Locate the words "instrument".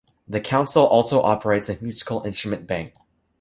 2.23-2.65